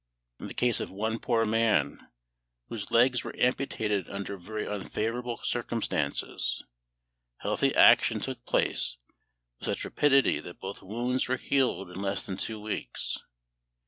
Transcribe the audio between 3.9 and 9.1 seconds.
under very unfavourable circumstances, healthy action took place